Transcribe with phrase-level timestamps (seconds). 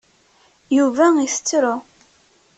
[0.77, 1.75] Yuba itettru.